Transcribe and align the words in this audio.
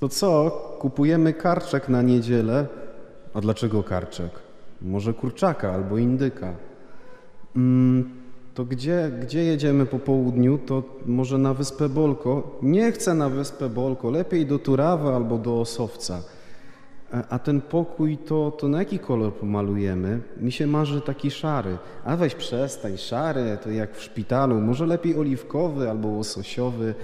To 0.00 0.08
co? 0.08 0.50
Kupujemy 0.78 1.32
karczek 1.34 1.88
na 1.88 2.02
niedzielę. 2.02 2.66
A 3.34 3.40
dlaczego 3.40 3.82
karczek? 3.82 4.30
Może 4.82 5.14
kurczaka 5.14 5.72
albo 5.72 5.98
indyka. 5.98 6.52
Mm, 7.56 8.10
to 8.54 8.64
gdzie, 8.64 9.10
gdzie 9.22 9.44
jedziemy 9.44 9.86
po 9.86 9.98
południu? 9.98 10.58
To 10.66 10.82
może 11.06 11.38
na 11.38 11.54
Wyspę 11.54 11.88
Bolko? 11.88 12.58
Nie 12.62 12.92
chcę 12.92 13.14
na 13.14 13.28
Wyspę 13.28 13.68
Bolko, 13.68 14.10
lepiej 14.10 14.46
do 14.46 14.58
Turawy 14.58 15.08
albo 15.08 15.38
do 15.38 15.60
Osowca. 15.60 16.22
A- 17.12 17.24
A 17.28 17.38
ten 17.38 17.60
pokój 17.60 18.18
to, 18.18 18.50
to 18.58 18.68
na 18.68 18.78
jaki 18.78 18.98
kolor 18.98 19.32
pomalujemy? 19.34 20.20
Mi 20.40 20.52
się 20.52 20.66
marzy 20.66 21.00
taki 21.00 21.30
szary. 21.30 21.78
A 22.04 22.16
weź 22.16 22.34
przestań, 22.34 22.96
szary 22.98 23.58
to 23.64 23.70
jak 23.70 23.96
w 23.96 24.02
szpitalu. 24.02 24.60
Może 24.60 24.86
lepiej 24.86 25.16
oliwkowy 25.18 25.90
albo 25.90 26.08
łososiowy. 26.08 26.94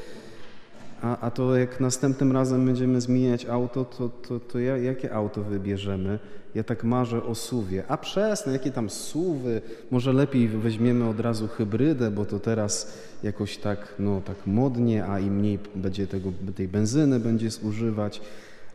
A, 1.02 1.18
a 1.20 1.30
to 1.30 1.56
jak 1.56 1.80
następnym 1.80 2.32
razem 2.32 2.66
będziemy 2.66 3.00
zmieniać 3.00 3.46
auto, 3.46 3.84
to, 3.84 4.08
to, 4.08 4.40
to 4.40 4.58
ja, 4.58 4.76
jakie 4.76 5.14
auto 5.14 5.42
wybierzemy? 5.42 6.18
Ja 6.54 6.64
tak 6.64 6.84
marzę 6.84 7.24
o 7.24 7.34
suwie. 7.34 7.84
A 7.88 7.96
przestań, 7.96 8.52
jakie 8.52 8.70
tam 8.70 8.90
suwy? 8.90 9.62
Może 9.90 10.12
lepiej 10.12 10.48
weźmiemy 10.48 11.08
od 11.08 11.20
razu 11.20 11.48
hybrydę, 11.48 12.10
bo 12.10 12.24
to 12.24 12.40
teraz 12.40 12.98
jakoś 13.22 13.56
tak, 13.56 13.94
no, 13.98 14.20
tak 14.24 14.36
modnie, 14.46 15.06
a 15.06 15.20
i 15.20 15.30
mniej 15.30 15.58
będzie 15.74 16.06
tego, 16.06 16.32
tej 16.54 16.68
benzyny 16.68 17.20
będzie 17.20 17.50
zużywać. 17.50 18.20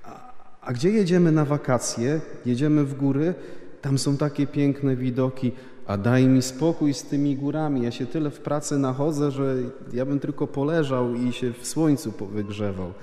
A, 0.04 0.34
a 0.62 0.74
gdzie 0.74 0.90
jedziemy 0.90 1.32
na 1.32 1.46
wakacje? 1.46 2.22
Jedziemy 2.46 2.86
w 2.86 2.94
góry, 2.94 3.34
tam 3.82 3.98
są 3.98 4.18
takie 4.18 4.48
piękne 4.48 4.96
widoki. 4.96 5.52
A 5.88 5.98
daj 5.98 6.28
mi 6.28 6.42
spokój 6.42 6.94
z 6.94 7.04
tymi 7.04 7.36
górami. 7.36 7.84
Ja 7.84 7.92
się 7.92 8.06
tyle 8.06 8.30
w 8.32 8.40
pracy 8.40 8.78
nachodzę, 8.78 9.32
że 9.32 9.56
ja 9.94 10.06
bym 10.06 10.20
tylko 10.20 10.48
poleżał 10.48 11.16
i 11.16 11.34
się 11.34 11.54
w 11.54 11.68
słońcu 11.68 12.14
wygrzewał. 12.32 12.94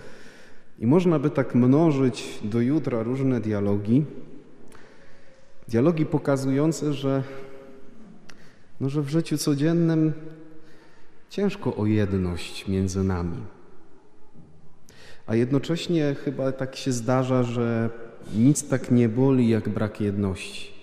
I 0.79 0.87
można 0.87 1.19
by 1.19 1.31
tak 1.31 1.55
mnożyć 1.55 2.39
do 2.45 2.61
jutra 2.61 3.03
różne 3.03 3.41
dialogi. 3.41 4.05
Dialogi 5.69 6.07
pokazujące, 6.07 6.93
że, 6.93 7.23
no, 8.81 8.89
że 8.89 9.03
w 9.03 9.09
życiu 9.09 9.39
codziennym 9.39 10.13
ciężko 11.31 11.77
o 11.77 11.87
jedność 11.87 12.69
między 12.69 13.05
nami. 13.05 13.37
A 15.27 15.35
jednocześnie 15.35 16.17
chyba 16.25 16.53
tak 16.53 16.77
się 16.77 16.93
zdarza, 16.93 17.43
że 17.43 17.91
nic 18.35 18.69
tak 18.69 18.91
nie 18.91 19.09
boli 19.09 19.49
jak 19.49 19.69
brak 19.69 20.01
jedności. 20.01 20.78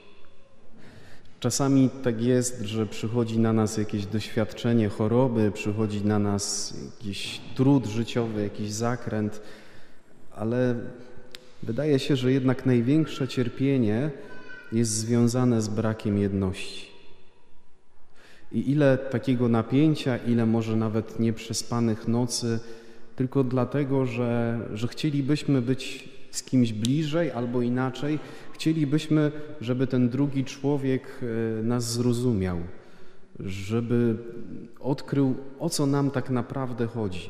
Czasami 1.46 1.90
tak 2.04 2.22
jest, 2.22 2.62
że 2.62 2.86
przychodzi 2.86 3.40
na 3.40 3.54
nas 3.54 3.78
jakieś 3.78 4.06
doświadczenie 4.06 4.90
choroby, 4.90 5.52
przychodzi 5.52 6.06
na 6.06 6.20
nas 6.20 6.74
jakiś 6.86 7.42
trud 7.56 7.86
życiowy, 7.86 8.44
jakiś 8.44 8.72
zakręt, 8.72 9.42
ale 10.36 10.76
wydaje 11.64 12.00
się, 12.00 12.16
że 12.16 12.32
jednak 12.32 12.66
największe 12.66 13.28
cierpienie 13.28 14.12
jest 14.72 14.92
związane 14.92 15.62
z 15.62 15.68
brakiem 15.68 16.18
jedności. 16.18 16.88
I 18.52 18.72
ile 18.72 18.98
takiego 18.98 19.48
napięcia, 19.48 20.18
ile 20.18 20.46
może 20.46 20.76
nawet 20.76 21.20
nieprzespanych 21.20 22.08
nocy, 22.08 22.60
tylko 23.16 23.44
dlatego, 23.44 24.06
że, 24.06 24.60
że 24.74 24.88
chcielibyśmy 24.88 25.62
być 25.62 26.15
z 26.36 26.44
kimś 26.44 26.74
bliżej 26.74 27.32
albo 27.32 27.62
inaczej, 27.62 28.20
chcielibyśmy, 28.54 29.32
żeby 29.62 29.88
ten 29.88 30.10
drugi 30.10 30.46
człowiek 30.46 31.22
e, 31.60 31.64
nas 31.64 31.92
zrozumiał, 31.92 32.60
żeby 33.40 34.18
odkrył, 34.80 35.36
o 35.60 35.70
co 35.70 35.86
nam 35.86 36.12
tak 36.12 36.30
naprawdę 36.30 36.88
chodzi. 36.88 37.30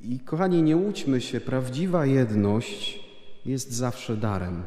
I 0.00 0.20
kochani, 0.20 0.62
nie 0.62 0.76
łudźmy 0.76 1.20
się, 1.20 1.40
prawdziwa 1.40 2.06
jedność 2.06 3.04
jest 3.46 3.72
zawsze 3.72 4.16
darem. 4.16 4.62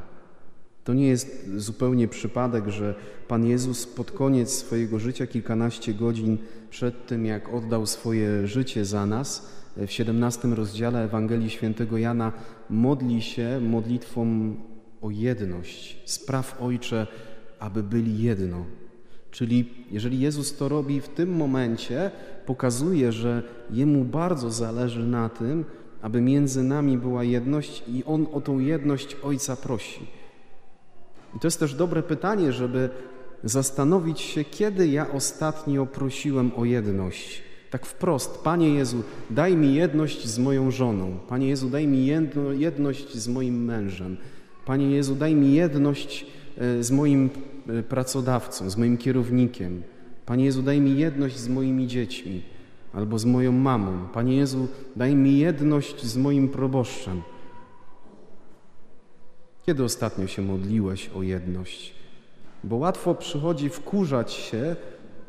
To 0.83 0.93
nie 0.93 1.07
jest 1.07 1.49
zupełnie 1.55 2.07
przypadek, 2.07 2.67
że 2.67 2.95
Pan 3.27 3.45
Jezus 3.45 3.87
pod 3.87 4.11
koniec 4.11 4.51
swojego 4.51 4.99
życia, 4.99 5.27
kilkanaście 5.27 5.93
godzin 5.93 6.37
przed 6.69 7.07
tym, 7.07 7.25
jak 7.25 7.53
oddał 7.53 7.85
swoje 7.85 8.47
życie 8.47 8.85
za 8.85 9.05
nas, 9.05 9.49
w 9.77 9.91
17 9.91 10.47
rozdziale 10.47 11.03
Ewangelii 11.03 11.49
Świętego 11.49 11.97
Jana 11.97 12.31
modli 12.69 13.21
się 13.21 13.59
modlitwą 13.61 14.55
o 15.01 15.09
jedność. 15.09 16.01
Spraw 16.05 16.61
Ojcze, 16.61 17.07
aby 17.59 17.83
byli 17.83 18.23
jedno. 18.23 18.65
Czyli 19.31 19.69
jeżeli 19.91 20.19
Jezus 20.19 20.57
to 20.57 20.69
robi 20.69 21.01
w 21.01 21.09
tym 21.09 21.35
momencie, 21.35 22.11
pokazuje, 22.45 23.11
że 23.11 23.43
Jemu 23.71 24.05
bardzo 24.05 24.51
zależy 24.51 25.07
na 25.07 25.29
tym, 25.29 25.65
aby 26.01 26.21
między 26.21 26.63
nami 26.63 26.97
była 26.97 27.23
jedność 27.23 27.83
i 27.87 28.03
On 28.03 28.27
o 28.33 28.41
tą 28.41 28.59
jedność 28.59 29.17
Ojca 29.23 29.55
prosi. 29.55 30.07
I 31.35 31.39
to 31.39 31.47
jest 31.47 31.59
też 31.59 31.75
dobre 31.75 32.03
pytanie, 32.03 32.51
żeby 32.51 32.89
zastanowić 33.43 34.21
się, 34.21 34.43
kiedy 34.43 34.87
ja 34.87 35.11
ostatnio 35.11 35.85
prosiłem 35.85 36.51
o 36.55 36.65
jedność. 36.65 37.43
Tak 37.69 37.85
wprost, 37.85 38.37
Panie 38.43 38.69
Jezu, 38.69 39.03
daj 39.29 39.57
mi 39.57 39.75
jedność 39.75 40.27
z 40.27 40.39
moją 40.39 40.71
żoną. 40.71 41.17
Panie 41.29 41.47
Jezu, 41.47 41.69
daj 41.69 41.87
mi 41.87 42.05
jedno, 42.05 42.51
jedność 42.51 43.15
z 43.15 43.27
moim 43.27 43.65
mężem. 43.65 44.17
Panie 44.65 44.91
Jezu, 44.91 45.15
daj 45.15 45.35
mi 45.35 45.53
jedność 45.53 46.25
e, 46.57 46.83
z 46.83 46.91
moim 46.91 47.29
e, 47.67 47.83
pracodawcą, 47.83 48.69
z 48.69 48.77
moim 48.77 48.97
kierownikiem. 48.97 49.83
Panie 50.25 50.45
Jezu, 50.45 50.61
daj 50.61 50.81
mi 50.81 50.97
jedność 50.97 51.39
z 51.39 51.49
moimi 51.49 51.87
dziećmi 51.87 52.41
albo 52.93 53.19
z 53.19 53.25
moją 53.25 53.51
mamą. 53.51 54.07
Panie 54.13 54.37
Jezu, 54.37 54.67
daj 54.95 55.15
mi 55.15 55.39
jedność 55.39 56.05
z 56.05 56.17
moim 56.17 56.49
proboszczem. 56.49 57.21
Kiedy 59.65 59.83
ostatnio 59.83 60.27
się 60.27 60.41
modliłeś 60.41 61.09
o 61.09 61.23
jedność? 61.23 61.93
Bo 62.63 62.75
łatwo 62.75 63.15
przychodzi 63.15 63.69
wkurzać 63.69 64.31
się, 64.31 64.75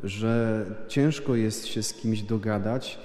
że 0.03 0.65
ciężko 0.87 1.35
jest 1.35 1.67
się 1.67 1.83
z 1.83 1.93
kimś 1.93 2.21
dogadać, 2.21 2.99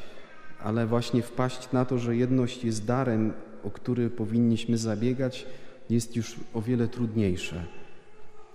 ale 0.62 0.86
właśnie 0.86 1.22
wpaść 1.22 1.72
na 1.72 1.84
to, 1.84 1.98
że 1.98 2.16
jedność 2.16 2.64
jest 2.64 2.84
darem, 2.84 3.32
o 3.64 3.70
który 3.70 4.10
powinniśmy 4.10 4.78
zabiegać, 4.78 5.46
jest 5.90 6.16
już 6.16 6.36
o 6.54 6.62
wiele 6.62 6.88
trudniejsze. 6.88 7.64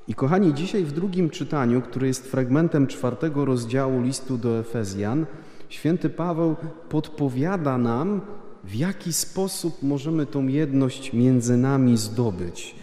I 0.07 0.13
kochani, 0.13 0.53
dzisiaj 0.53 0.83
w 0.83 0.91
drugim 0.91 1.29
czytaniu, 1.29 1.81
które 1.81 2.07
jest 2.07 2.27
fragmentem 2.27 2.87
czwartego 2.87 3.45
rozdziału 3.45 4.01
listu 4.01 4.37
do 4.37 4.59
Efezjan, 4.59 5.25
święty 5.69 6.09
Paweł 6.09 6.55
podpowiada 6.89 7.77
nam, 7.77 8.21
w 8.65 8.75
jaki 8.75 9.13
sposób 9.13 9.83
możemy 9.83 10.25
tą 10.25 10.47
jedność 10.47 11.13
między 11.13 11.57
nami 11.57 11.97
zdobyć. 11.97 12.75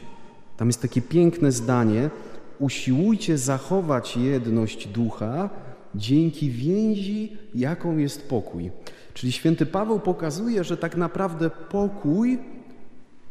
Tam 0.56 0.68
jest 0.68 0.82
takie 0.82 1.02
piękne 1.02 1.52
zdanie: 1.52 2.10
Usiłujcie 2.58 3.38
zachować 3.38 4.16
jedność 4.16 4.88
ducha 4.88 5.50
dzięki 5.94 6.50
więzi, 6.50 7.36
jaką 7.54 7.96
jest 7.96 8.28
pokój. 8.28 8.70
Czyli 9.14 9.32
święty 9.32 9.66
Paweł 9.66 10.00
pokazuje, 10.00 10.64
że 10.64 10.76
tak 10.76 10.96
naprawdę 10.96 11.50
pokój 11.50 12.38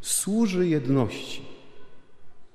służy 0.01 0.67
jedności. 0.67 1.41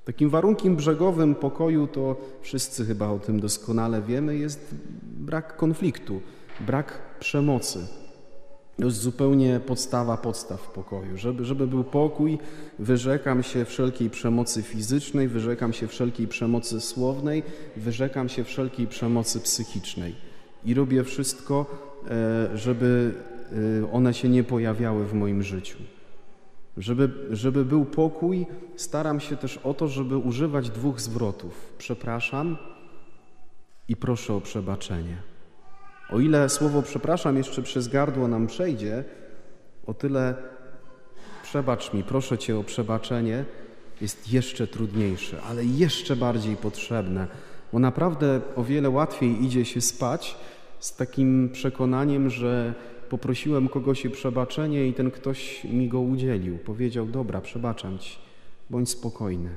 Takim 0.04 0.30
warunkiem 0.30 0.76
brzegowym 0.76 1.34
pokoju, 1.34 1.86
to 1.86 2.16
wszyscy 2.40 2.86
chyba 2.86 3.08
o 3.08 3.18
tym 3.18 3.40
doskonale 3.40 4.02
wiemy, 4.02 4.36
jest 4.36 4.74
brak 5.02 5.56
konfliktu, 5.56 6.20
brak 6.60 6.98
przemocy. 7.20 8.05
To 8.76 8.84
jest 8.84 9.00
zupełnie 9.00 9.60
podstawa 9.60 10.16
podstaw 10.16 10.68
pokoju. 10.68 11.16
Żeby, 11.16 11.44
żeby 11.44 11.66
był 11.66 11.84
pokój, 11.84 12.38
wyrzekam 12.78 13.42
się 13.42 13.64
wszelkiej 13.64 14.10
przemocy 14.10 14.62
fizycznej, 14.62 15.28
wyrzekam 15.28 15.72
się 15.72 15.86
wszelkiej 15.86 16.28
przemocy 16.28 16.80
słownej, 16.80 17.42
wyrzekam 17.76 18.28
się 18.28 18.44
wszelkiej 18.44 18.86
przemocy 18.86 19.40
psychicznej. 19.40 20.14
I 20.64 20.74
robię 20.74 21.04
wszystko, 21.04 21.66
e, 22.10 22.58
żeby 22.58 23.14
e, 23.82 23.92
one 23.92 24.14
się 24.14 24.28
nie 24.28 24.44
pojawiały 24.44 25.06
w 25.06 25.14
moim 25.14 25.42
życiu. 25.42 25.78
Żeby, 26.76 27.10
żeby 27.30 27.64
był 27.64 27.84
pokój, 27.84 28.46
staram 28.76 29.20
się 29.20 29.36
też 29.36 29.56
o 29.58 29.74
to, 29.74 29.88
żeby 29.88 30.16
używać 30.16 30.70
dwóch 30.70 31.00
zwrotów. 31.00 31.72
Przepraszam 31.78 32.56
i 33.88 33.96
proszę 33.96 34.34
o 34.34 34.40
przebaczenie. 34.40 35.35
O 36.10 36.20
ile 36.20 36.48
słowo 36.48 36.82
przepraszam 36.82 37.36
jeszcze 37.36 37.62
przez 37.62 37.88
gardło 37.88 38.28
nam 38.28 38.46
przejdzie, 38.46 39.04
o 39.86 39.94
tyle 39.94 40.34
przebacz 41.42 41.92
mi, 41.92 42.04
proszę 42.04 42.38
Cię 42.38 42.58
o 42.58 42.64
przebaczenie 42.64 43.44
jest 44.00 44.32
jeszcze 44.32 44.66
trudniejsze, 44.66 45.42
ale 45.42 45.64
jeszcze 45.64 46.16
bardziej 46.16 46.56
potrzebne, 46.56 47.26
bo 47.72 47.78
naprawdę 47.78 48.40
o 48.56 48.64
wiele 48.64 48.90
łatwiej 48.90 49.44
idzie 49.44 49.64
się 49.64 49.80
spać 49.80 50.36
z 50.78 50.96
takim 50.96 51.50
przekonaniem, 51.52 52.30
że 52.30 52.74
poprosiłem 53.08 53.68
kogoś 53.68 54.06
o 54.06 54.10
przebaczenie 54.10 54.86
i 54.86 54.94
ten 54.94 55.10
ktoś 55.10 55.64
mi 55.64 55.88
go 55.88 56.00
udzielił. 56.00 56.58
Powiedział: 56.58 57.06
Dobra, 57.06 57.40
przebaczam 57.40 57.98
Ci, 57.98 58.18
bądź 58.70 58.90
spokojny. 58.90 59.50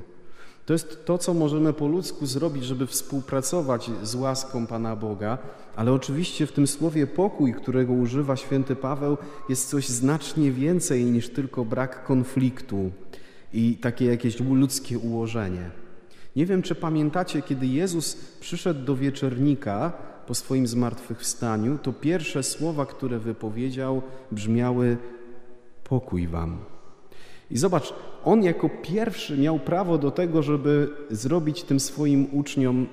To 0.70 0.74
jest 0.74 1.04
to, 1.04 1.18
co 1.18 1.34
możemy 1.34 1.72
po 1.72 1.86
ludzku 1.86 2.26
zrobić, 2.26 2.64
żeby 2.64 2.86
współpracować 2.86 3.90
z 4.02 4.14
łaską 4.14 4.66
Pana 4.66 4.96
Boga, 4.96 5.38
ale 5.76 5.92
oczywiście 5.92 6.46
w 6.46 6.52
tym 6.52 6.66
słowie 6.66 7.06
pokój, 7.06 7.54
którego 7.54 7.92
używa 7.92 8.36
święty 8.36 8.76
Paweł, 8.76 9.16
jest 9.48 9.68
coś 9.68 9.88
znacznie 9.88 10.52
więcej 10.52 11.04
niż 11.04 11.28
tylko 11.28 11.64
brak 11.64 12.04
konfliktu 12.04 12.90
i 13.52 13.78
takie 13.80 14.04
jakieś 14.04 14.40
ludzkie 14.40 14.98
ułożenie. 14.98 15.70
Nie 16.36 16.46
wiem, 16.46 16.62
czy 16.62 16.74
pamiętacie, 16.74 17.42
kiedy 17.42 17.66
Jezus 17.66 18.16
przyszedł 18.40 18.84
do 18.84 18.96
wieczernika 18.96 19.92
po 20.26 20.34
swoim 20.34 20.66
zmartwychwstaniu, 20.66 21.78
to 21.78 21.92
pierwsze 21.92 22.42
słowa, 22.42 22.86
które 22.86 23.18
wypowiedział, 23.18 24.02
brzmiały: 24.32 24.96
Pokój 25.84 26.28
wam. 26.28 26.58
I 27.50 27.58
zobacz, 27.58 27.94
on 28.24 28.42
jako 28.42 28.70
pierwszy 28.82 29.38
miał 29.38 29.58
prawo 29.58 29.98
do 29.98 30.10
tego, 30.10 30.42
żeby 30.42 30.88
zrobić 31.10 31.62
tym 31.62 31.80
swoim 31.80 32.26
uczniom 32.32 32.86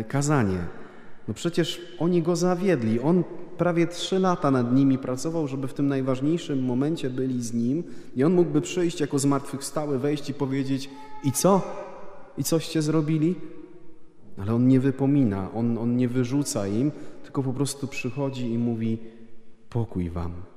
e, 0.00 0.04
kazanie. 0.04 0.58
No 1.28 1.34
przecież 1.34 1.80
oni 1.98 2.22
go 2.22 2.36
zawiedli. 2.36 3.00
On 3.00 3.24
prawie 3.58 3.86
trzy 3.86 4.18
lata 4.18 4.50
nad 4.50 4.74
nimi 4.74 4.98
pracował, 4.98 5.48
żeby 5.48 5.68
w 5.68 5.74
tym 5.74 5.88
najważniejszym 5.88 6.64
momencie 6.64 7.10
byli 7.10 7.42
z 7.42 7.54
nim. 7.54 7.84
I 8.16 8.24
on 8.24 8.34
mógłby 8.34 8.60
przyjść 8.60 9.00
jako 9.00 9.18
zmartwychwstały, 9.18 9.98
wejść 9.98 10.30
i 10.30 10.34
powiedzieć: 10.34 10.90
I 11.24 11.32
co? 11.32 11.62
I 12.38 12.44
coście 12.44 12.82
zrobili? 12.82 13.34
Ale 14.38 14.54
on 14.54 14.68
nie 14.68 14.80
wypomina, 14.80 15.52
on, 15.54 15.78
on 15.78 15.96
nie 15.96 16.08
wyrzuca 16.08 16.66
im, 16.66 16.92
tylko 17.22 17.42
po 17.42 17.52
prostu 17.52 17.86
przychodzi 17.86 18.52
i 18.52 18.58
mówi: 18.58 18.98
Pokój 19.70 20.10
wam. 20.10 20.53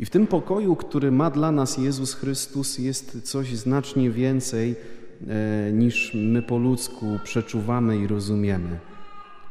I 0.00 0.04
w 0.04 0.10
tym 0.10 0.26
pokoju, 0.26 0.76
który 0.76 1.12
ma 1.12 1.30
dla 1.30 1.52
nas 1.52 1.78
Jezus 1.78 2.14
Chrystus, 2.14 2.78
jest 2.78 3.22
coś 3.22 3.56
znacznie 3.56 4.10
więcej 4.10 4.76
e, 5.28 5.72
niż 5.72 6.14
my 6.14 6.42
po 6.42 6.58
ludzku 6.58 7.18
przeczuwamy 7.24 7.98
i 7.98 8.06
rozumiemy. 8.06 8.78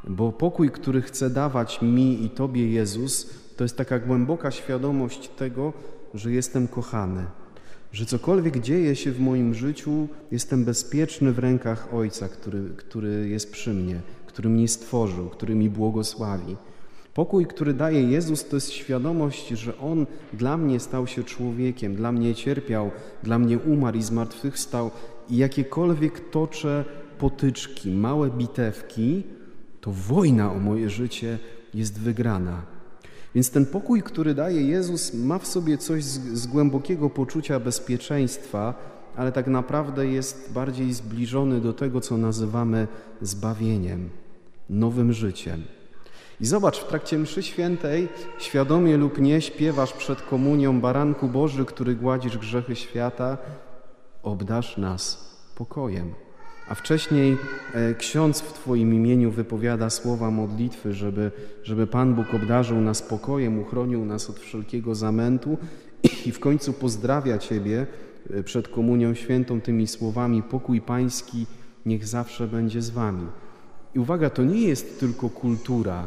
Bo 0.08 0.32
pokój, 0.32 0.70
który 0.70 1.02
chce 1.02 1.30
dawać 1.30 1.82
mi 1.82 2.26
i 2.26 2.30
Tobie 2.30 2.72
Jezus, 2.72 3.30
to 3.58 3.64
jest 3.64 3.78
taka 3.78 4.00
głęboka 4.00 4.52
świadomość 4.52 5.30
tego, 5.30 5.74
że 6.14 6.32
jestem 6.32 6.68
kochany, 6.68 7.26
że 7.92 8.06
cokolwiek 8.06 8.60
dzieje 8.60 8.96
się 8.96 9.12
w 9.12 9.20
moim 9.20 9.54
życiu, 9.54 10.08
jestem 10.32 10.66
bezpieczny 10.66 11.32
w 11.32 11.40
rękach 11.40 11.94
Ojca, 11.94 12.30
który, 12.30 12.70
który 12.78 13.30
jest 13.30 13.52
przy 13.52 13.74
mnie, 13.74 14.02
który 14.26 14.50
mnie 14.50 14.68
stworzył, 14.68 15.30
który 15.30 15.56
mi 15.56 15.70
błogosławi. 15.70 16.56
Pokój, 17.18 17.46
który 17.46 17.74
daje 17.74 18.04
Jezus, 18.04 18.46
to 18.46 18.56
jest 18.56 18.72
świadomość, 18.72 19.48
że 19.50 19.78
On 19.78 20.06
dla 20.34 20.58
mnie 20.58 20.80
stał 20.80 21.08
się 21.08 21.24
człowiekiem, 21.24 21.96
dla 21.96 22.12
mnie 22.12 22.36
cierpiał, 22.36 22.92
dla 23.24 23.40
mnie 23.40 23.60
umarł 23.60 23.98
i 23.98 24.04
zmartwychwstał 24.04 24.92
i 25.30 25.38
jakiekolwiek 25.38 26.30
toczę 26.30 26.86
potyczki, 27.20 27.92
małe 27.92 28.30
bitewki, 28.30 29.24
to 29.82 29.92
wojna 29.92 30.52
o 30.52 30.60
moje 30.60 30.90
życie 30.90 31.40
jest 31.74 32.00
wygrana. 32.00 32.62
Więc 33.36 33.52
ten 33.52 33.66
pokój, 33.66 34.04
który 34.04 34.34
daje 34.34 34.62
Jezus, 34.62 35.14
ma 35.14 35.40
w 35.40 35.48
sobie 35.48 35.78
coś 35.78 36.04
z, 36.04 36.40
z 36.40 36.48
głębokiego 36.48 37.10
poczucia 37.10 37.60
bezpieczeństwa, 37.60 38.74
ale 39.16 39.32
tak 39.32 39.48
naprawdę 39.48 40.08
jest 40.08 40.52
bardziej 40.54 40.94
zbliżony 40.94 41.62
do 41.62 41.74
tego, 41.74 42.02
co 42.02 42.18
nazywamy 42.18 42.88
zbawieniem, 43.22 44.10
nowym 44.70 45.14
życiem. 45.14 45.77
I 46.42 46.46
zobacz, 46.46 46.80
w 46.80 46.88
trakcie 46.88 47.20
mszy 47.20 47.44
świętej, 47.44 48.08
świadomie 48.40 48.98
lub 48.98 49.20
nie, 49.20 49.42
śpiewasz 49.42 49.94
przed 49.94 50.22
komunią 50.22 50.82
Baranku 50.82 51.28
Boży, 51.28 51.66
który 51.66 51.96
gładzisz 51.96 52.38
grzechy 52.38 52.76
świata, 52.76 53.38
obdasz 54.24 54.78
nas 54.78 55.36
pokojem. 55.56 56.14
A 56.70 56.76
wcześniej 56.76 57.38
e, 57.74 57.94
ksiądz 57.94 58.42
w 58.42 58.54
Twoim 58.54 58.94
imieniu 58.94 59.32
wypowiada 59.32 59.90
słowa 59.90 60.32
modlitwy, 60.32 60.94
żeby, 60.94 61.32
żeby 61.64 61.88
Pan 61.88 62.16
Bóg 62.16 62.34
obdarzył 62.34 62.82
nas 62.82 63.02
pokojem, 63.02 63.60
uchronił 63.60 64.06
nas 64.06 64.30
od 64.30 64.40
wszelkiego 64.40 64.96
zamętu 64.96 65.58
i 66.26 66.32
w 66.32 66.40
końcu 66.40 66.74
pozdrawia 66.74 67.38
Ciebie 67.38 67.88
e, 68.30 68.44
przed 68.44 68.68
Komunią 68.68 69.14
Świętą 69.14 69.62
tymi 69.62 69.88
słowami: 69.88 70.44
Pokój 70.44 70.82
Pański 70.82 71.46
niech 71.86 72.08
zawsze 72.08 72.48
będzie 72.48 72.82
z 72.82 72.90
Wami. 72.90 73.28
I 73.96 74.00
uwaga, 74.00 74.30
to 74.30 74.44
nie 74.44 74.62
jest 74.62 75.00
tylko 75.00 75.30
kultura, 75.30 76.06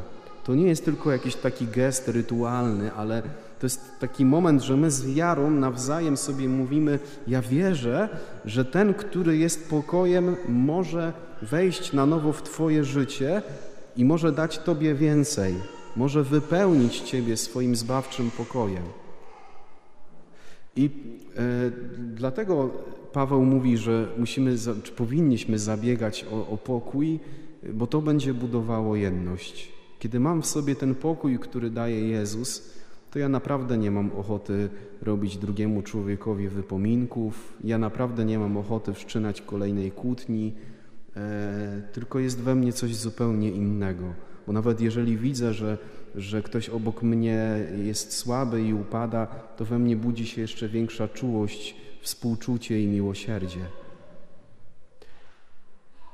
to 0.50 0.54
nie 0.54 0.66
jest 0.66 0.84
tylko 0.84 1.12
jakiś 1.12 1.34
taki 1.34 1.66
gest 1.66 2.08
rytualny, 2.08 2.92
ale 2.92 3.22
to 3.60 3.66
jest 3.66 3.80
taki 4.00 4.24
moment, 4.24 4.62
że 4.62 4.76
my 4.76 4.90
z 4.90 5.14
wiarą 5.14 5.50
nawzajem 5.50 6.16
sobie 6.16 6.48
mówimy: 6.48 6.98
Ja 7.26 7.42
wierzę, 7.42 8.08
że 8.44 8.64
ten, 8.64 8.94
który 8.94 9.36
jest 9.36 9.70
pokojem, 9.70 10.36
może 10.48 11.12
wejść 11.42 11.92
na 11.92 12.06
nowo 12.06 12.32
w 12.32 12.42
Twoje 12.42 12.84
życie 12.84 13.42
i 13.96 14.04
może 14.04 14.32
dać 14.32 14.58
Tobie 14.58 14.94
więcej, 14.94 15.54
może 15.96 16.22
wypełnić 16.22 17.00
Ciebie 17.00 17.36
swoim 17.36 17.76
zbawczym 17.76 18.30
pokojem. 18.30 18.84
I 20.76 20.84
e, 20.84 20.90
dlatego 21.96 22.70
Paweł 23.12 23.44
mówi, 23.44 23.76
że 23.78 24.08
musimy, 24.18 24.56
czy 24.82 24.92
powinniśmy 24.92 25.58
zabiegać 25.58 26.26
o, 26.32 26.48
o 26.48 26.56
pokój, 26.56 27.20
bo 27.72 27.86
to 27.86 28.00
będzie 28.02 28.34
budowało 28.34 28.96
jedność. 28.96 29.79
Kiedy 30.00 30.20
mam 30.20 30.42
w 30.42 30.46
sobie 30.46 30.76
ten 30.76 30.94
pokój, 30.94 31.38
który 31.38 31.70
daje 31.70 32.08
Jezus, 32.08 32.74
to 33.10 33.18
ja 33.18 33.28
naprawdę 33.28 33.78
nie 33.78 33.90
mam 33.90 34.12
ochoty 34.12 34.68
robić 35.02 35.36
drugiemu 35.36 35.82
człowiekowi 35.82 36.48
wypominków, 36.48 37.56
ja 37.64 37.78
naprawdę 37.78 38.24
nie 38.24 38.38
mam 38.38 38.56
ochoty 38.56 38.94
wszczynać 38.94 39.42
kolejnej 39.42 39.90
kłótni, 39.90 40.54
e, 41.16 41.82
tylko 41.92 42.18
jest 42.18 42.40
we 42.40 42.54
mnie 42.54 42.72
coś 42.72 42.96
zupełnie 42.96 43.50
innego. 43.50 44.04
Bo 44.46 44.52
nawet 44.52 44.80
jeżeli 44.80 45.16
widzę, 45.16 45.54
że, 45.54 45.78
że 46.14 46.42
ktoś 46.42 46.68
obok 46.68 47.02
mnie 47.02 47.66
jest 47.84 48.12
słaby 48.12 48.62
i 48.62 48.74
upada, 48.74 49.26
to 49.26 49.64
we 49.64 49.78
mnie 49.78 49.96
budzi 49.96 50.26
się 50.26 50.40
jeszcze 50.40 50.68
większa 50.68 51.08
czułość, 51.08 51.76
współczucie 52.00 52.82
i 52.82 52.86
miłosierdzie. 52.86 53.60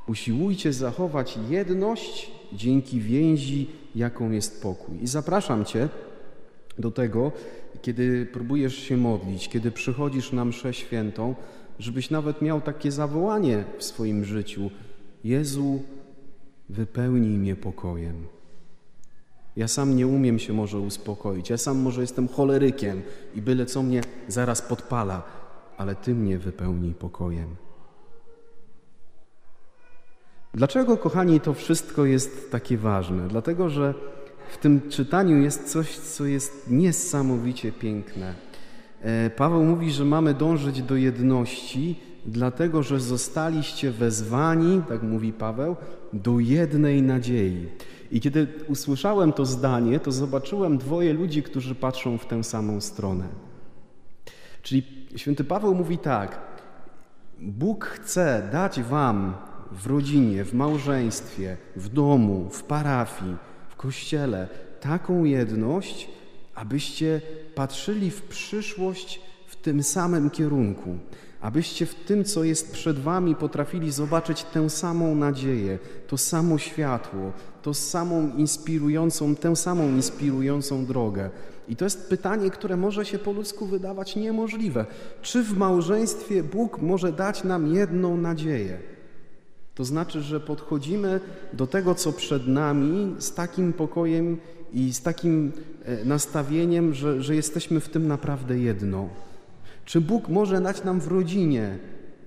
Usiłujcie 0.09 0.73
zachować 0.73 1.39
jedność 1.51 2.31
dzięki 2.53 3.01
więzi, 3.01 3.71
jaką 3.95 4.31
jest 4.31 4.63
pokój. 4.63 5.03
I 5.03 5.07
zapraszam 5.07 5.65
Cię 5.65 5.89
do 6.79 6.91
tego, 6.91 7.33
kiedy 7.83 8.27
próbujesz 8.33 8.77
się 8.77 8.97
modlić, 8.97 9.49
kiedy 9.49 9.71
przychodzisz 9.71 10.33
na 10.33 10.45
mszę 10.45 10.75
świętą, 10.75 11.35
żebyś 11.79 12.11
nawet 12.11 12.43
miał 12.43 12.61
takie 12.61 12.93
zawołanie 12.93 13.65
w 13.79 13.85
swoim 13.85 14.25
życiu: 14.25 14.71
Jezu, 15.25 15.83
wypełnij 16.69 17.39
mnie 17.39 17.57
pokojem. 17.57 18.27
Ja 19.57 19.69
sam 19.69 19.97
nie 19.97 20.07
umiem 20.07 20.39
się 20.39 20.53
może 20.53 20.79
uspokoić, 20.79 21.51
ja 21.51 21.59
sam 21.59 21.79
może 21.79 22.01
jestem 22.01 22.29
cholerykiem 22.29 23.03
i 23.35 23.43
byle 23.43 23.67
co 23.67 23.83
mnie 23.83 24.01
zaraz 24.29 24.63
podpala, 24.63 25.23
ale 25.77 25.95
Ty 25.95 26.15
mnie 26.15 26.39
wypełnij 26.39 26.95
pokojem. 26.95 27.66
Dlaczego, 30.57 30.97
kochani, 30.97 31.41
to 31.41 31.55
wszystko 31.55 32.05
jest 32.05 32.51
takie 32.51 32.79
ważne? 32.79 33.29
Dlatego, 33.29 33.69
że 33.69 33.95
w 34.51 34.59
tym 34.59 34.89
czytaniu 34.89 35.39
jest 35.39 35.73
coś, 35.73 35.99
co 35.99 36.25
jest 36.25 36.71
niesamowicie 36.71 37.73
piękne. 37.73 38.35
E, 39.03 39.31
Paweł 39.31 39.65
mówi, 39.65 39.91
że 39.93 40.05
mamy 40.05 40.35
dążyć 40.35 40.83
do 40.83 40.97
jedności, 40.97 42.01
dlatego 42.27 42.83
że 42.83 43.01
zostaliście 43.01 43.91
wezwani, 43.91 44.83
tak 44.89 45.03
mówi 45.03 45.33
Paweł, 45.33 45.77
do 46.13 46.39
jednej 46.39 47.03
nadziei. 47.03 47.69
I 48.11 48.21
kiedy 48.21 48.47
usłyszałem 48.69 49.33
to 49.33 49.47
zdanie, 49.47 50.01
to 50.01 50.13
zobaczyłem 50.13 50.79
dwoje 50.79 51.13
ludzi, 51.13 51.43
którzy 51.43 51.75
patrzą 51.75 52.19
w 52.19 52.27
tę 52.27 52.45
samą 52.45 52.81
stronę. 52.81 53.25
Czyli 54.63 55.07
święty 55.17 55.45
Paweł 55.45 55.75
mówi 55.75 55.99
tak: 55.99 56.39
Bóg 57.39 57.85
chce 57.85 58.49
dać 58.53 58.83
Wam 58.83 59.35
w 59.73 59.87
rodzinie, 59.87 60.45
w 60.45 60.55
małżeństwie, 60.55 61.57
w 61.77 61.89
domu, 61.89 62.49
w 62.53 62.63
parafii, 62.63 63.37
w 63.69 63.77
kościele 63.77 64.49
taką 64.81 65.25
jedność, 65.25 66.09
abyście 66.55 67.21
patrzyli 67.55 68.11
w 68.11 68.23
przyszłość 68.23 69.21
w 69.47 69.57
tym 69.57 69.83
samym 69.83 70.31
kierunku, 70.31 70.99
abyście 71.41 71.87
w 71.87 71.95
tym, 71.95 72.25
co 72.25 72.45
jest 72.45 72.73
przed 72.73 72.99
Wami, 72.99 73.35
potrafili 73.35 73.93
zobaczyć 73.93 74.43
tę 74.43 74.71
samą 74.71 75.15
nadzieję, 75.15 75.79
to 76.07 76.19
samo 76.19 76.59
światło, 76.59 77.33
to 77.63 77.75
samą 77.75 78.37
inspirującą, 78.37 79.37
tę 79.37 79.57
samą 79.57 79.89
inspirującą 79.89 80.87
drogę. 80.87 81.31
I 81.69 81.77
to 81.77 81.85
jest 81.85 82.09
pytanie, 82.09 82.51
które 82.51 82.77
może 82.77 83.05
się 83.05 83.19
po 83.19 83.33
ludzku 83.33 83.67
wydawać 83.67 84.17
niemożliwe. 84.17 84.87
Czy 85.23 85.43
w 85.43 85.57
małżeństwie 85.57 86.43
Bóg 86.43 86.83
może 86.83 87.13
dać 87.13 87.45
nam 87.45 87.75
jedną 87.75 88.17
nadzieję? 88.17 88.96
To 89.77 89.85
znaczy, 89.85 90.23
że 90.23 90.41
podchodzimy 90.41 91.21
do 91.53 91.67
tego, 91.67 91.95
co 91.95 92.13
przed 92.13 92.49
nami, 92.49 93.15
z 93.19 93.35
takim 93.35 93.73
pokojem 93.73 94.39
i 94.73 94.93
z 94.93 95.03
takim 95.03 95.53
e, 95.85 96.05
nastawieniem, 96.05 96.95
że, 96.95 97.23
że 97.23 97.35
jesteśmy 97.35 97.81
w 97.81 97.89
tym 97.89 98.09
naprawdę 98.09 98.59
jedno. 98.59 99.09
Czy 99.85 100.01
Bóg 100.01 100.29
może 100.29 100.61
dać 100.61 100.85
nam 100.85 101.01
w 101.01 101.07
rodzinie, 101.07 101.79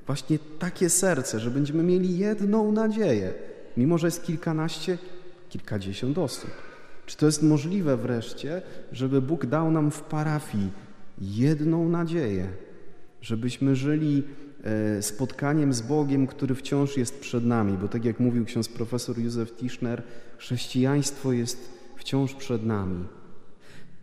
właśnie 0.06 0.40
takie 0.60 0.90
serce, 0.90 1.40
że 1.40 1.52
będziemy 1.52 1.84
mieli 1.84 2.18
jedną 2.18 2.72
nadzieję, 2.72 3.34
mimo 3.78 3.98
że 3.98 4.08
jest 4.08 4.24
kilkanaście, 4.24 4.98
kilkadziesiąt 5.50 6.18
osób. 6.18 6.52
Czy 7.06 7.18
to 7.18 7.26
jest 7.26 7.44
możliwe 7.44 7.98
wreszcie, 7.98 8.62
żeby 8.92 9.22
Bóg 9.22 9.46
dał 9.46 9.72
nam 9.72 9.92
w 9.92 10.02
parafii 10.02 10.70
jedną 11.22 11.90
nadzieję, 11.90 12.48
żebyśmy 13.22 13.76
żyli 13.76 14.24
spotkaniem 15.02 15.74
z 15.74 15.82
Bogiem, 15.82 16.28
który 16.28 16.56
wciąż 16.56 16.98
jest 16.98 17.20
przed 17.20 17.46
nami, 17.46 17.78
bo 17.78 17.88
tak 17.88 18.06
jak 18.06 18.20
mówił 18.20 18.46
ksiądz 18.46 18.70
profesor 18.70 19.20
Józef 19.20 19.56
Tischner, 19.56 20.04
chrześcijaństwo 20.38 21.34
jest 21.34 21.70
wciąż 21.98 22.34
przed 22.34 22.66
nami. 22.66 23.06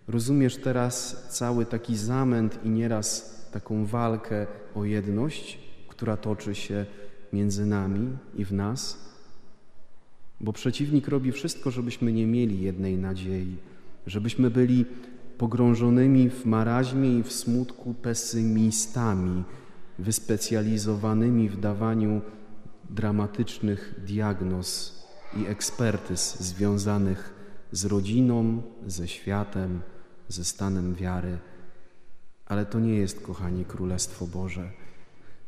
Rozumiesz 0.09 0.57
teraz 0.57 1.27
cały 1.31 1.67
taki 1.67 1.97
zamęt 1.97 2.59
i 2.65 2.71
nieraz 2.71 3.37
taką 3.53 3.87
walkę 3.87 4.47
o 4.75 4.85
jedność, 4.85 5.59
która 5.89 6.17
toczy 6.17 6.55
się 6.55 6.87
między 7.33 7.67
nami 7.67 8.09
i 8.35 8.45
w 8.45 8.53
nas? 8.53 8.99
Bo 10.41 10.53
przeciwnik 10.53 11.09
robi 11.09 11.33
wszystko, 11.33 11.71
żebyśmy 11.71 12.13
nie 12.13 12.27
mieli 12.27 12.61
jednej 12.61 12.99
nadziei, 12.99 13.57
żebyśmy 14.07 14.51
byli 14.51 14.85
pogrążonymi 15.39 16.31
w 16.31 16.45
maraźmie 16.45 17.19
i 17.19 17.23
w 17.23 17.33
smutku 17.33 17.95
pesymistami, 17.95 19.45
wyspecjalizowanymi 19.99 21.49
w 21.49 21.61
dawaniu 21.61 22.21
dramatycznych 22.91 23.95
diagnoz 24.07 25.03
i 25.37 25.47
ekspertyz 25.47 26.41
związanych 26.41 27.35
z 27.73 27.85
rodziną, 27.85 28.63
ze 28.87 29.09
światem, 29.09 29.81
ze 30.29 30.45
stanem 30.45 30.95
wiary. 30.95 31.39
Ale 32.47 32.67
to 32.67 32.81
nie 32.81 32.95
jest, 32.95 33.21
kochani, 33.21 33.65
Królestwo 33.65 34.27
Boże. 34.27 34.71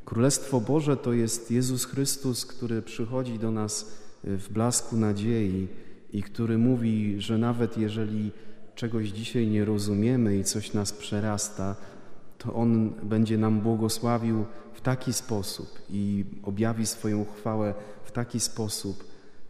Królestwo 0.05 0.61
Boże 0.61 0.97
to 0.97 1.13
jest 1.13 1.51
Jezus 1.51 1.85
Chrystus, 1.85 2.47
który 2.47 2.83
przychodzi 2.83 3.39
do 3.39 3.51
nas 3.51 3.93
w 4.25 4.49
blasku 4.53 4.97
nadziei 4.97 5.69
i 6.13 6.23
który 6.23 6.59
mówi, 6.59 7.21
że 7.21 7.39
nawet 7.39 7.79
jeżeli 7.79 8.33
czegoś 8.75 9.09
dzisiaj 9.09 9.47
nie 9.47 9.65
rozumiemy 9.65 10.37
i 10.37 10.45
coś 10.45 10.73
nas 10.73 10.93
przerasta, 10.93 11.77
to 12.39 12.55
On 12.55 12.91
będzie 13.03 13.39
nam 13.39 13.61
błogosławił 13.61 14.45
w 14.73 14.81
taki 14.81 15.13
sposób 15.13 15.79
i 15.91 16.25
objawi 16.43 16.87
swoją 16.87 17.25
chwałę 17.25 17.75
w 18.05 18.11
taki 18.13 18.41
sposób, 18.41 19.05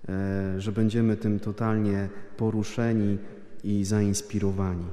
e, 0.09 0.61
że 0.61 0.73
będziemy 0.73 1.17
tym 1.17 1.41
totalnie 1.41 2.09
poruszeni 2.37 3.19
i 3.65 3.85
zainspirowani. 3.85 4.87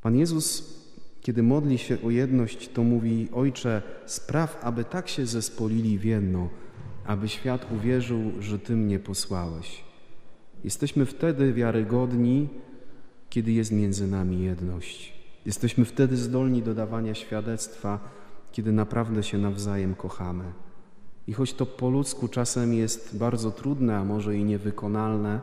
Pan 0.00 0.16
Jezus, 0.16 0.80
kiedy 1.20 1.42
modli 1.42 1.78
się 1.78 2.02
o 2.02 2.10
jedność, 2.10 2.68
to 2.68 2.82
mówi: 2.82 3.28
Ojcze, 3.32 3.82
spraw, 4.06 4.60
aby 4.62 4.84
tak 4.84 5.08
się 5.08 5.26
zespolili 5.26 5.98
w 5.98 6.04
jedno, 6.04 6.48
aby 7.06 7.28
świat 7.28 7.72
uwierzył, 7.72 8.32
że 8.40 8.58
Ty 8.58 8.76
mnie 8.76 8.98
posłałeś. 8.98 9.84
Jesteśmy 10.64 11.06
wtedy 11.06 11.52
wiarygodni, 11.52 12.48
kiedy 13.30 13.52
jest 13.52 13.72
między 13.72 14.06
nami 14.06 14.42
jedność. 14.42 15.19
Jesteśmy 15.46 15.84
wtedy 15.84 16.16
zdolni 16.16 16.62
do 16.62 16.74
dawania 16.74 17.14
świadectwa, 17.14 17.98
kiedy 18.52 18.72
naprawdę 18.72 19.22
się 19.22 19.38
nawzajem 19.38 19.94
kochamy. 19.94 20.44
I 21.26 21.32
choć 21.32 21.54
to 21.54 21.66
po 21.66 21.90
ludzku 21.90 22.28
czasem 22.28 22.74
jest 22.74 23.18
bardzo 23.18 23.50
trudne, 23.50 23.96
a 23.96 24.04
może 24.04 24.36
i 24.36 24.44
niewykonalne, 24.44 25.40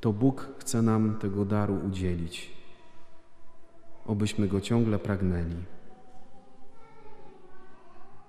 to 0.00 0.12
Bóg 0.12 0.48
chce 0.58 0.82
nam 0.82 1.18
tego 1.18 1.44
daru 1.44 1.78
udzielić, 1.86 2.50
obyśmy 4.06 4.48
go 4.48 4.60
ciągle 4.60 4.98
pragnęli. 4.98 5.71